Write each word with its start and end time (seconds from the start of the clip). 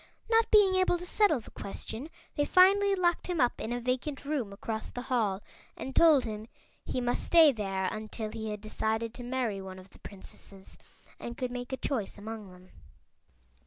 Not 0.31 0.49
being 0.49 0.73
able 0.77 0.97
to 0.97 1.05
settle 1.05 1.41
the 1.41 1.51
question 1.51 2.09
they 2.35 2.43
finally 2.43 2.95
locked 2.95 3.27
him 3.27 3.39
up 3.39 3.61
in 3.61 3.71
a 3.71 3.79
vacant 3.79 4.25
room 4.25 4.51
across 4.51 4.89
the 4.89 5.03
hall 5.03 5.43
and 5.77 5.95
told 5.95 6.25
him 6.25 6.47
he 6.83 6.99
must 6.99 7.23
stay 7.23 7.51
there 7.51 7.85
until 7.85 8.31
he 8.31 8.49
had 8.49 8.61
decided 8.61 9.13
to 9.13 9.23
marry 9.23 9.61
one 9.61 9.77
of 9.77 9.91
the 9.91 9.99
Princesses 9.99 10.79
and 11.19 11.37
could 11.37 11.51
make 11.51 11.71
a 11.71 11.77
choice 11.77 12.17
among 12.17 12.49
them. 12.49 12.71